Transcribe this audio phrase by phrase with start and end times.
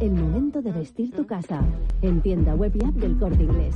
[0.00, 1.62] el momento de vestir tu casa.
[2.02, 3.74] En tienda web y app del Corte Inglés.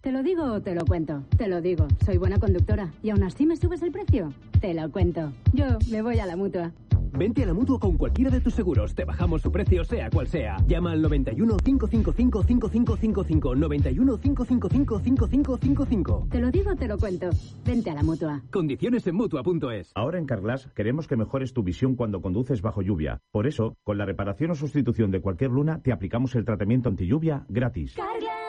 [0.00, 1.22] ¿Te lo digo o te lo cuento?
[1.36, 1.86] Te lo digo.
[2.04, 2.92] Soy buena conductora.
[3.02, 4.32] ¿Y aún así me subes el precio?
[4.60, 5.32] Te lo cuento.
[5.52, 6.72] Yo me voy a la mutua.
[7.12, 8.94] Vente a la mutua con cualquiera de tus seguros.
[8.94, 10.56] Te bajamos su precio, sea cual sea.
[10.66, 13.54] Llama al 91 555 5555.
[13.54, 16.28] 91 555 5555.
[16.30, 17.30] Te lo digo, te lo cuento.
[17.64, 18.42] Vente a la mutua.
[18.50, 19.92] Condiciones en mutua.es.
[19.94, 23.20] Ahora en Carglass queremos que mejores tu visión cuando conduces bajo lluvia.
[23.30, 27.06] Por eso, con la reparación o sustitución de cualquier luna, te aplicamos el tratamiento anti
[27.06, 27.94] lluvia gratis.
[27.94, 28.41] Carglass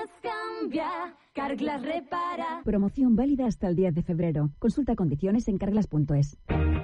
[1.33, 2.61] Carglass repara.
[2.63, 4.51] Promoción válida hasta el 10 de febrero.
[4.59, 6.37] Consulta condiciones en carglass.es.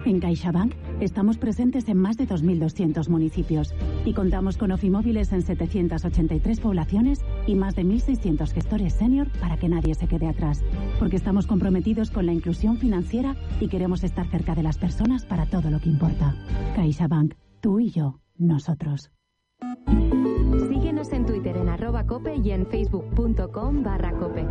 [0.06, 3.74] En CaixaBank estamos presentes en más de 2.200 municipios
[4.06, 9.70] y contamos con ofimóviles en 783 poblaciones y más de 1.600 gestores senior para que
[9.70, 10.64] nadie se quede atrás.
[11.00, 15.46] Porque estamos comprometidos con la inclusión financiera y queremos estar cerca de las personas para
[15.46, 16.36] todo lo que importa.
[16.76, 19.12] CaixaBank, tú y yo, nosotros.
[21.00, 24.46] Síguenos en Twitter en arroba cope y en facebook.com barra cope.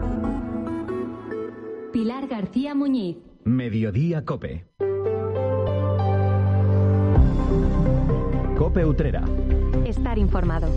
[1.92, 3.18] Pilar García Muñiz.
[3.44, 4.64] Mediodía Cope.
[8.56, 9.24] Cope Utrera.
[9.84, 10.68] Estar informado.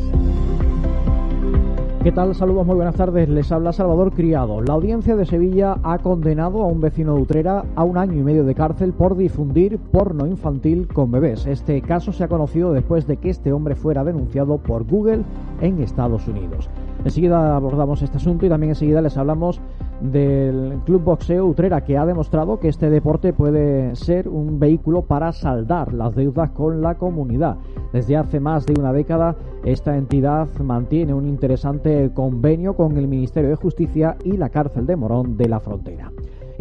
[2.03, 2.33] ¿Qué tal?
[2.33, 3.29] Saludos, muy buenas tardes.
[3.29, 4.59] Les habla Salvador Criado.
[4.59, 8.23] La audiencia de Sevilla ha condenado a un vecino de Utrera a un año y
[8.23, 11.45] medio de cárcel por difundir porno infantil con bebés.
[11.45, 15.21] Este caso se ha conocido después de que este hombre fuera denunciado por Google
[15.61, 16.71] en Estados Unidos.
[17.05, 19.61] Enseguida abordamos este asunto y también enseguida les hablamos
[20.01, 25.31] del Club Boxeo Utrera que ha demostrado que este deporte puede ser un vehículo para
[25.31, 27.57] saldar las deudas con la comunidad.
[27.93, 33.49] Desde hace más de una década esta entidad mantiene un interesante convenio con el Ministerio
[33.49, 36.11] de Justicia y la cárcel de Morón de la Frontera.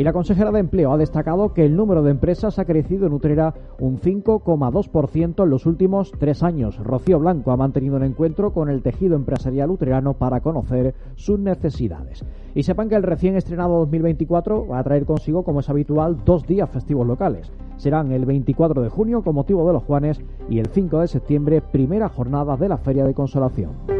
[0.01, 3.13] Y la consejera de Empleo ha destacado que el número de empresas ha crecido en
[3.13, 6.79] Utrera un 5,2% en los últimos tres años.
[6.79, 12.25] Rocío Blanco ha mantenido un encuentro con el tejido empresarial utrerano para conocer sus necesidades.
[12.55, 16.47] Y sepan que el recién estrenado 2024 va a traer consigo, como es habitual, dos
[16.47, 17.53] días festivos locales.
[17.77, 21.61] Serán el 24 de junio con motivo de los Juanes y el 5 de septiembre,
[21.61, 24.00] primera jornada de la Feria de Consolación.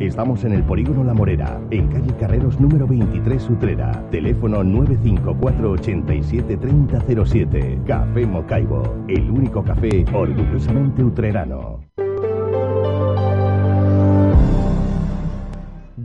[0.00, 4.04] Estamos en el Polígono La Morera, en calle Carreros número 23 Utrera.
[4.10, 7.80] Teléfono 954 87 3007.
[7.86, 11.80] Café Mocaibo, el único café orgullosamente utrerano.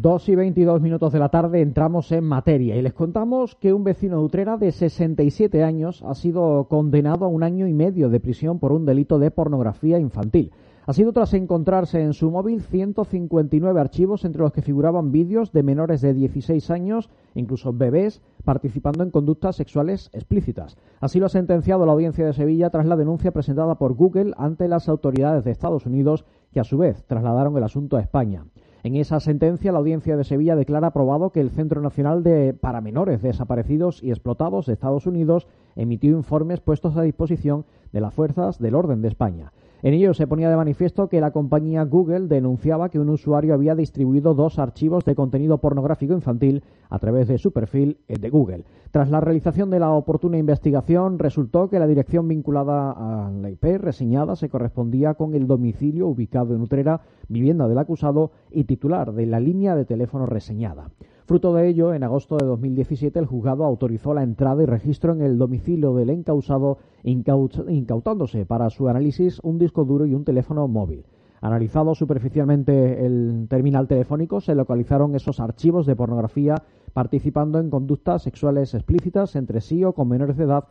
[0.04, 3.86] 2 y 22 minutos de la tarde entramos en materia y les contamos que un
[3.86, 8.20] vecino de Utrera de 67 años ha sido condenado a un año y medio de
[8.20, 10.52] prisión por un delito de pornografía infantil.
[10.86, 15.64] Ha sido tras encontrarse en su móvil 159 archivos entre los que figuraban vídeos de
[15.64, 20.76] menores de 16 años, incluso bebés, participando en conductas sexuales explícitas.
[21.00, 24.68] Así lo ha sentenciado la Audiencia de Sevilla tras la denuncia presentada por Google ante
[24.68, 28.44] las autoridades de Estados Unidos, que a su vez trasladaron el asunto a España.
[28.84, 32.82] En esa sentencia, la Audiencia de Sevilla declara aprobado que el Centro Nacional de para
[32.82, 38.60] Menores Desaparecidos y Explotados de Estados Unidos emitió informes puestos a disposición de las fuerzas
[38.60, 39.54] del orden de España.
[39.84, 43.76] En ello se ponía de manifiesto que la compañía Google denunciaba que un usuario había
[43.76, 48.64] distribuido dos archivos de contenido pornográfico infantil a través de su perfil de Google.
[48.92, 53.78] Tras la realización de la oportuna investigación, resultó que la dirección vinculada a la IP
[53.78, 59.26] reseñada se correspondía con el domicilio ubicado en Utrera, vivienda del acusado y titular de
[59.26, 60.92] la línea de teléfono reseñada.
[61.26, 65.22] Fruto de ello, en agosto de 2017 el juzgado autorizó la entrada y registro en
[65.22, 71.06] el domicilio del encausado, incautándose para su análisis un disco duro y un teléfono móvil.
[71.40, 76.62] Analizado superficialmente el terminal telefónico, se localizaron esos archivos de pornografía
[76.92, 80.66] participando en conductas sexuales explícitas entre sí o con menores de edad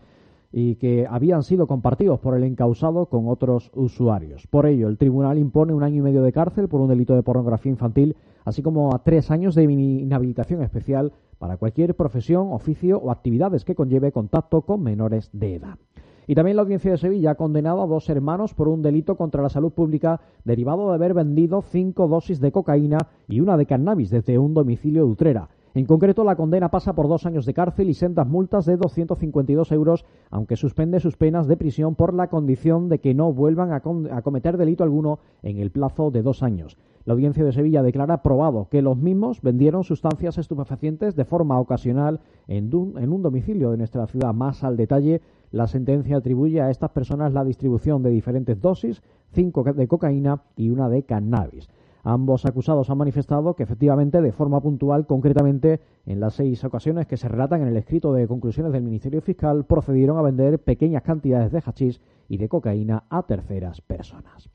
[0.52, 4.46] y que habían sido compartidos por el encausado con otros usuarios.
[4.46, 7.22] Por ello, el tribunal impone un año y medio de cárcel por un delito de
[7.22, 13.10] pornografía infantil, así como a tres años de inhabilitación especial para cualquier profesión, oficio o
[13.10, 15.78] actividades que conlleve contacto con menores de edad.
[16.26, 19.42] Y también la Audiencia de Sevilla ha condenado a dos hermanos por un delito contra
[19.42, 24.10] la salud pública derivado de haber vendido cinco dosis de cocaína y una de cannabis
[24.10, 25.48] desde un domicilio de Utrera.
[25.74, 29.72] En concreto, la condena pasa por dos años de cárcel y sendas multas de 252
[29.72, 33.80] euros, aunque suspende sus penas de prisión por la condición de que no vuelvan a,
[33.80, 36.76] cometer delito alguno en el plazo de dos años.
[37.06, 42.20] La Audiencia de Sevilla declara probado que los mismos vendieron sustancias estupefacientes de forma ocasional
[42.46, 44.34] en un domicilio de nuestra ciudad.
[44.34, 45.22] Más al detalle,
[45.52, 49.02] la sentencia atribuye a estas personas la distribución de diferentes dosis,
[49.32, 51.68] cinco de cocaína y una de cannabis.
[52.04, 57.16] Ambos acusados han manifestado que efectivamente, de forma puntual, concretamente en las seis ocasiones que
[57.16, 61.52] se relatan en el escrito de conclusiones del Ministerio Fiscal, procedieron a vender pequeñas cantidades
[61.52, 64.50] de hachís y de cocaína a terceras personas.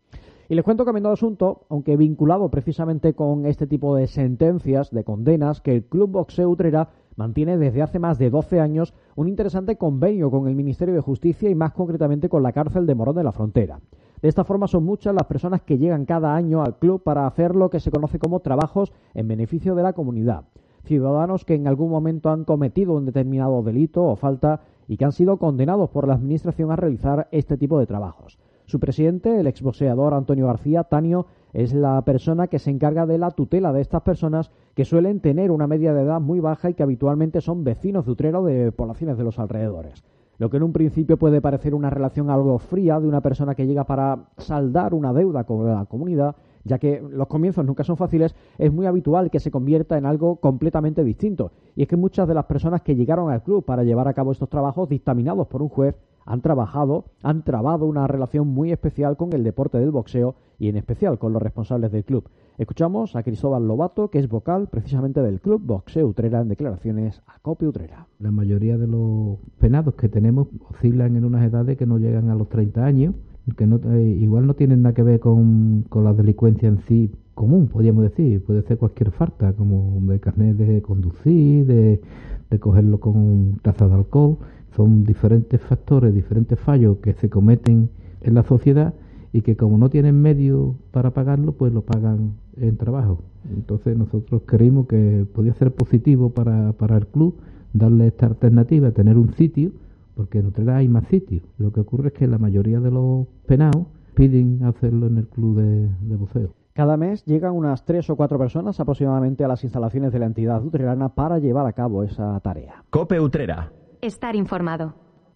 [0.50, 5.04] Y les cuento cambiando de asunto, aunque vinculado precisamente con este tipo de sentencias, de
[5.04, 9.78] condenas, que el Club Boxeo Utrera mantiene desde hace más de 12 años un interesante
[9.78, 13.24] convenio con el Ministerio de Justicia y más concretamente con la cárcel de Morón de
[13.24, 13.80] la Frontera.
[14.22, 17.56] De esta forma son muchas las personas que llegan cada año al club para hacer
[17.56, 20.46] lo que se conoce como trabajos en beneficio de la comunidad.
[20.86, 25.12] Ciudadanos que en algún momento han cometido un determinado delito o falta y que han
[25.12, 28.40] sido condenados por la Administración a realizar este tipo de trabajos.
[28.66, 33.32] Su presidente, el exboxeador Antonio García Tanio, es la persona que se encarga de la
[33.32, 36.84] tutela de estas personas que suelen tener una media de edad muy baja y que
[36.84, 40.04] habitualmente son vecinos de Utrera o de poblaciones de los alrededores.
[40.40, 43.66] Lo que en un principio puede parecer una relación algo fría de una persona que
[43.66, 48.36] llega para saldar una deuda con la comunidad, ya que los comienzos nunca son fáciles,
[48.60, 51.52] es muy habitual que se convierta en algo completamente distinto.
[51.76, 54.32] Y es que muchas de las personas que llegaron al club para llevar a cabo
[54.32, 55.96] estos trabajos dictaminados por un juez
[56.28, 60.76] han trabajado, han trabado una relación muy especial con el deporte del boxeo y en
[60.76, 62.26] especial con los responsables del club.
[62.58, 67.40] Escuchamos a Cristóbal Lobato, que es vocal precisamente del club Boxeo Utrera en declaraciones a
[67.40, 68.08] Cope Utrera.
[68.20, 72.36] La mayoría de los penados que tenemos oscilan en unas edades que no llegan a
[72.36, 73.16] los 30 años,
[73.56, 77.12] que no, eh, igual no tienen nada que ver con, con la delincuencia en sí
[77.36, 78.44] común, podríamos decir.
[78.44, 82.02] Puede ser cualquier falta, como de carnet de conducir, de,
[82.50, 84.40] de cogerlo con taza de alcohol
[84.78, 87.90] son diferentes factores, diferentes fallos que se cometen
[88.22, 88.94] en la sociedad
[89.34, 93.24] y que como no tienen medios para pagarlo, pues lo pagan en trabajo.
[93.52, 97.36] Entonces nosotros creímos que podía ser positivo para, para el club
[97.74, 99.72] darle esta alternativa, tener un sitio,
[100.16, 101.44] porque en Utrera hay más sitios.
[101.58, 105.58] Lo que ocurre es que la mayoría de los penados piden hacerlo en el club
[105.58, 106.50] de, de buceo.
[106.74, 110.64] Cada mes llegan unas tres o cuatro personas aproximadamente a las instalaciones de la entidad
[110.64, 112.84] utrerana para llevar a cabo esa tarea.
[112.92, 113.72] Cope Utrera
[114.02, 114.94] estar informado.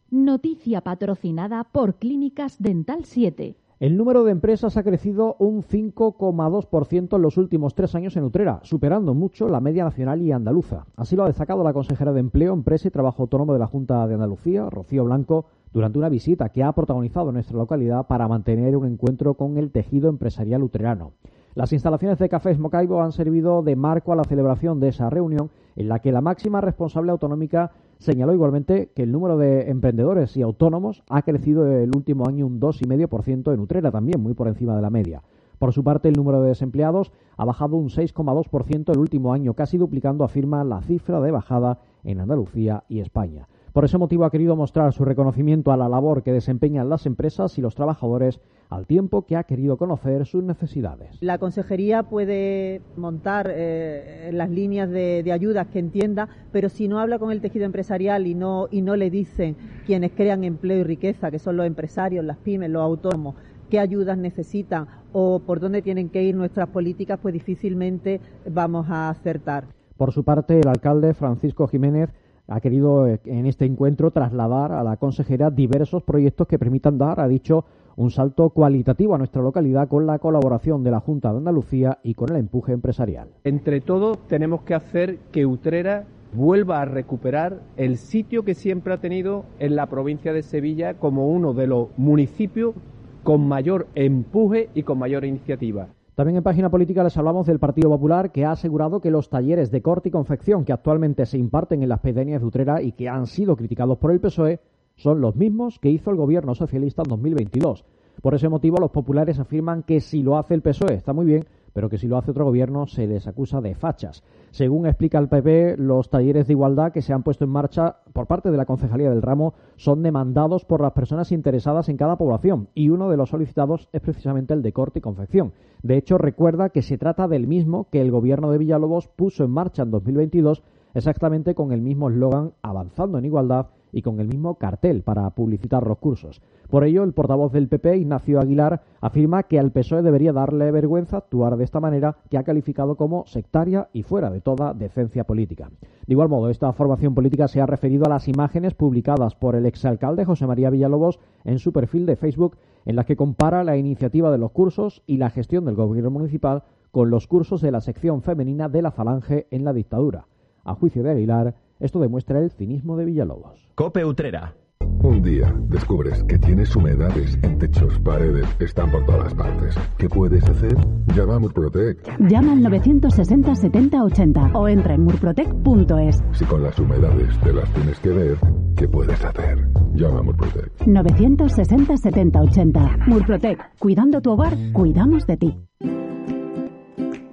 [0.10, 3.56] Noticia patrocinada por Clínicas Dental 7.
[3.80, 8.60] El número de empresas ha crecido un 5,2% en los últimos tres años en Utrera,
[8.62, 10.86] superando mucho la media nacional y andaluza.
[10.96, 14.06] Así lo ha destacado la consejera de Empleo, Empresa y Trabajo Autónomo de la Junta
[14.08, 18.78] de Andalucía, Rocío Blanco, durante una visita que ha protagonizado en nuestra localidad para mantener
[18.78, 21.14] un encuentro con el tejido empresarial utrerano.
[21.56, 25.50] Las instalaciones de Cafés Mocaibo han servido de marco a la celebración de esa reunión
[25.76, 30.42] en la que la máxima responsable autonómica señaló igualmente que el número de emprendedores y
[30.42, 34.82] autónomos ha crecido el último año un 2,5% en Utrera, también muy por encima de
[34.82, 35.22] la media.
[35.60, 39.78] Por su parte, el número de desempleados ha bajado un 6,2% el último año, casi
[39.78, 43.48] duplicando, afirma, la cifra de bajada en Andalucía y España.
[43.74, 47.58] Por ese motivo ha querido mostrar su reconocimiento a la labor que desempeñan las empresas
[47.58, 51.18] y los trabajadores al tiempo que ha querido conocer sus necesidades.
[51.22, 57.18] La consejería puede montar eh, las líneas de, ayudas que entienda, pero si no habla
[57.18, 61.32] con el tejido empresarial y no, y no le dicen quienes crean empleo y riqueza,
[61.32, 63.36] que son los empresarios, las pymes, los autónomos,
[63.70, 69.10] qué ayudas necesitan o por dónde tienen que ir nuestras políticas, pues difícilmente vamos a
[69.10, 69.68] acertar.
[69.96, 72.10] Por su parte, el alcalde Francisco Jiménez
[72.52, 77.20] ha querido eh, en este encuentro trasladar a la consejera diversos proyectos que permitan dar,
[77.22, 77.64] ha dicho,
[77.96, 82.14] un salto cualitativo a nuestra localidad con la colaboración de la Junta de Andalucía y
[82.14, 83.30] con el empuje empresarial.
[83.44, 88.98] Entre todos tenemos que hacer que Utrera vuelva a recuperar el sitio que siempre ha
[88.98, 92.76] tenido en la provincia de Sevilla como uno de los municipios
[93.24, 95.90] con mayor empuje y con mayor iniciativa.
[96.16, 99.72] También en página política les hablamos del Partido Popular que ha asegurado que los talleres
[99.72, 103.08] de corte y confección que actualmente se imparten en las pedanías de Utrera y que
[103.08, 104.60] han sido criticados por el PSOE
[104.96, 107.86] son los mismos que hizo el gobierno socialista en 2022.
[108.22, 111.46] Por ese motivo, los populares afirman que si lo hace el PSOE está muy bien,
[111.74, 114.24] pero que si lo hace otro gobierno se les acusa de fachas.
[114.52, 118.28] Según explica el PP, los talleres de igualdad que se han puesto en marcha por
[118.28, 122.68] parte de la Concejalía del Ramo son demandados por las personas interesadas en cada población
[122.74, 125.54] y uno de los solicitados es precisamente el de corte y confección.
[125.84, 129.52] De hecho, recuerda que se trata del mismo que el gobierno de Villalobos puso en
[129.52, 130.64] marcha en 2022
[130.94, 135.86] exactamente con el mismo eslogan avanzando en igualdad y con el mismo cartel para publicitar
[135.86, 136.42] los cursos.
[136.70, 141.18] Por ello, el portavoz del PP, Ignacio Aguilar, afirma que al PSOE debería darle vergüenza
[141.18, 145.70] actuar de esta manera que ha calificado como sectaria y fuera de toda decencia política.
[146.08, 149.66] De igual modo, esta formación política se ha referido a las imágenes publicadas por el
[149.66, 154.32] exalcalde José María Villalobos en su perfil de Facebook, en las que compara la iniciativa
[154.32, 158.22] de los cursos y la gestión del gobierno municipal con los cursos de la sección
[158.22, 160.28] femenina de la Falange en la dictadura.
[160.64, 163.70] A juicio de Aguilar, esto demuestra el cinismo de Villalobos.
[163.76, 164.56] Cope Utrera.
[165.04, 169.76] Un día descubres que tienes humedades en techos, paredes, están por todas partes.
[169.98, 170.76] ¿Qué puedes hacer?
[171.16, 172.20] Llama a Murprotec.
[172.30, 176.24] Llama al 960 70 80 o entra en murprotec.es.
[176.34, 178.38] Si con las humedades te las tienes que ver,
[178.76, 179.68] ¿qué puedes hacer?
[179.96, 180.86] Llama a Murprotec.
[180.86, 182.98] 960 70 80.
[183.08, 183.80] Murprotec.
[183.80, 185.58] Cuidando tu hogar, cuidamos de ti.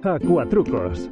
[0.01, 1.11] Acuatrucos.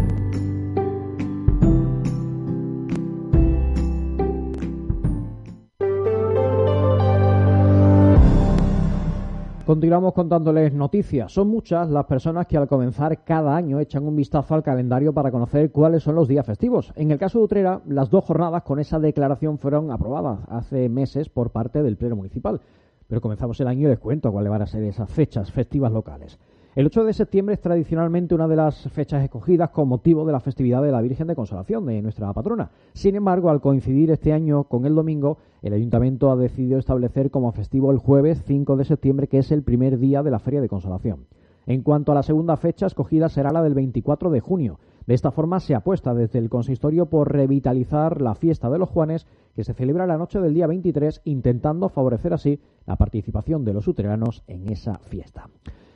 [9.71, 11.31] Continuamos contándoles noticias.
[11.31, 15.31] Son muchas las personas que al comenzar cada año echan un vistazo al calendario para
[15.31, 16.91] conocer cuáles son los días festivos.
[16.97, 21.29] En el caso de Utrera, las dos jornadas con esa declaración fueron aprobadas hace meses
[21.29, 22.59] por parte del Pleno Municipal.
[23.07, 26.37] Pero comenzamos el año y les cuento cuáles van a ser esas fechas festivas locales.
[26.73, 30.39] El 8 de septiembre es tradicionalmente una de las fechas escogidas con motivo de la
[30.39, 32.71] festividad de la Virgen de Consolación, de nuestra patrona.
[32.93, 37.51] Sin embargo, al coincidir este año con el domingo, el ayuntamiento ha decidido establecer como
[37.51, 40.69] festivo el jueves 5 de septiembre, que es el primer día de la Feria de
[40.69, 41.25] Consolación.
[41.65, 44.79] En cuanto a la segunda fecha escogida será la del 24 de junio.
[45.05, 49.27] De esta forma se apuesta desde el consistorio por revitalizar la fiesta de los Juanes
[49.57, 53.89] que se celebra la noche del día 23 intentando favorecer así la participación de los
[53.89, 55.49] uteranos en esa fiesta.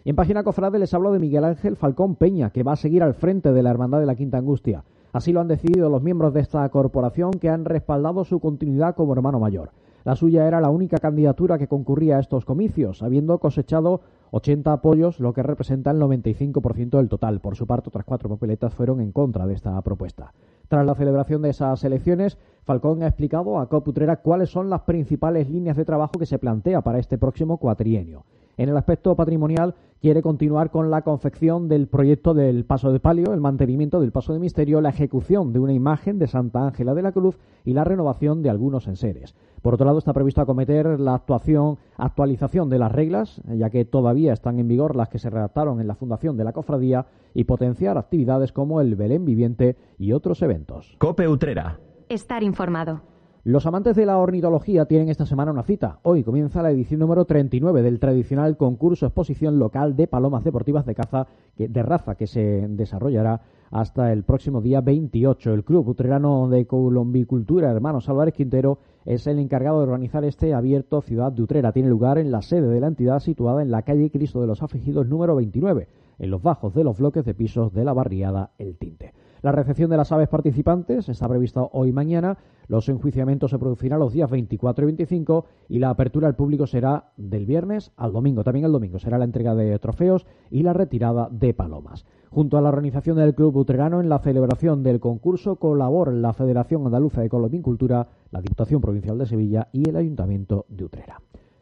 [0.08, 3.16] En página cofrade les hablo de Miguel Ángel Falcón Peña, que va a seguir al
[3.16, 4.84] frente de la Hermandad de la Quinta Angustia.
[5.12, 9.14] Así lo han decidido los miembros de esta corporación que han respaldado su continuidad como
[9.14, 9.72] hermano mayor.
[10.04, 15.20] La suya era la única candidatura que concurría a estos comicios, habiendo cosechado 80 apoyos,
[15.20, 17.42] lo que representa el 95% del total.
[17.42, 20.34] Por su parte, otras cuatro papeletas fueron en contra de esta propuesta.
[20.68, 25.50] Tras la celebración de esas elecciones, Falcón ha explicado a Coputrera cuáles son las principales
[25.50, 28.24] líneas de trabajo que se plantea para este próximo cuatrienio.
[28.58, 33.34] En el aspecto patrimonial, quiere continuar con la confección del proyecto del Paso de Palio,
[33.34, 37.02] el mantenimiento del Paso de Misterio, la ejecución de una imagen de Santa Ángela de
[37.02, 39.36] la Cruz y la renovación de algunos enseres.
[39.62, 44.32] Por otro lado, está previsto acometer la actuación, actualización de las reglas, ya que todavía
[44.32, 47.98] están en vigor las que se redactaron en la fundación de la cofradía, y potenciar
[47.98, 50.96] actividades como el Belén viviente y otros eventos.
[51.00, 51.80] Cope Utrera.
[52.08, 53.02] Estar informado.
[53.48, 56.00] Los amantes de la ornitología tienen esta semana una cita.
[56.02, 60.96] Hoy comienza la edición número 39 del tradicional concurso exposición local de palomas deportivas de
[60.96, 65.54] caza de raza que se desarrollará hasta el próximo día 28.
[65.54, 71.04] El Club Utrerano de Colombicultura Hermanos Álvarez Quintero es el encargado de organizar este abierto
[71.04, 71.72] Ciudad de Utrera.
[71.72, 74.64] Tiene lugar en la sede de la entidad situada en la calle Cristo de los
[74.64, 75.88] Afligidos número 29,
[76.18, 79.14] en los bajos de los bloques de pisos de la barriada El Tinte.
[79.46, 82.40] La recepción de las aves participantes está prevista hoy y mañana.
[82.68, 87.12] Los enjuiciamientos se producirán los días 24 y 25 y la apertura al público será
[87.16, 88.44] del viernes al domingo.
[88.44, 92.08] También el domingo será la entrega de trofeos y la retirada de palomas.
[92.32, 96.84] Junto a la organización del Club Utrerano en la celebración del concurso colaboran la Federación
[96.84, 101.22] Andaluza de Colombicultura, la Diputación Provincial de Sevilla y el Ayuntamiento de Utrera.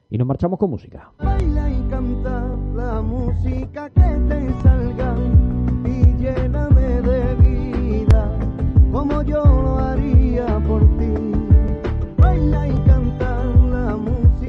[0.09, 1.11] Y nos marchamos con música.
[1.17, 5.12] Baila y canta la música que te salga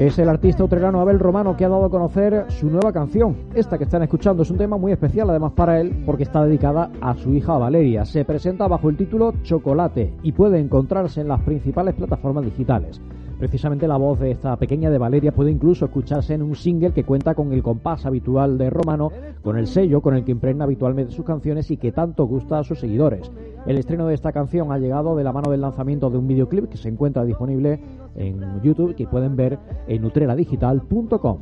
[0.05, 3.35] Es el artista utrerano Abel Romano que ha dado a conocer su nueva canción.
[3.55, 6.91] Esta que están escuchando es un tema muy especial además para él porque está dedicada
[7.01, 8.05] a su hija Valeria.
[8.05, 13.01] Se presenta bajo el título Chocolate y puede encontrarse en las principales plataformas digitales.
[13.39, 17.05] Precisamente la voz de esta pequeña de Valeria puede incluso escucharse en un single que
[17.05, 19.11] cuenta con el compás habitual de Romano,
[19.43, 22.65] con el sello con el que impregna habitualmente sus canciones y que tanto gusta a
[22.65, 23.31] sus seguidores.
[23.67, 26.69] El estreno de esta canción ha llegado de la mano del lanzamiento de un videoclip
[26.69, 27.81] que se encuentra disponible
[28.15, 31.39] en YouTube que pueden ver en nutreradigital.com.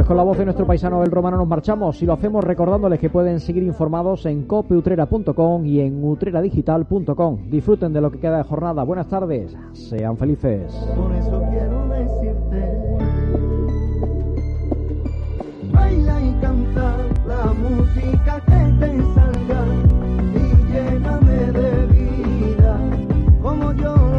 [0.00, 2.98] Pues con la voz de nuestro paisano el romano nos marchamos y lo hacemos recordándoles
[2.98, 7.50] que pueden seguir informados en copeutrera.com y en utreradigital.com.
[7.50, 8.82] Disfruten de lo que queda de jornada.
[8.82, 10.72] Buenas tardes, sean felices.
[10.96, 12.98] Por eso quiero decirte,
[15.70, 19.66] baila y canta la música que te salga
[20.34, 22.80] y lléname de vida
[23.42, 24.09] como yo.